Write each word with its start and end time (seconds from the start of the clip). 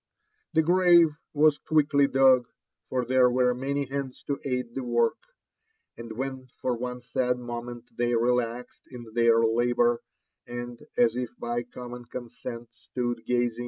The 0.53 0.63
grave 0.63 1.09
was 1.31 1.59
quickly 1.59 2.07
dug, 2.07 2.47
for 2.89 3.05
there 3.05 3.29
were 3.29 3.53
many 3.53 3.85
hands 3.85 4.23
to 4.23 4.39
aid 4.43 4.73
the 4.73 4.81
work; 4.83 5.19
and 5.95 6.13
when 6.13 6.47
for 6.59 6.75
one 6.75 7.01
sad 7.01 7.37
moment 7.37 7.87
they 7.95 8.15
relaxed 8.15 8.87
in 8.89 9.05
their 9.13 9.43
labour, 9.45 10.01
and, 10.47 10.79
as 10.97 11.15
if 11.15 11.29
by 11.37 11.61
common 11.61 12.05
consent, 12.05 12.69
stood 12.73 13.21
gazing 13.27 13.59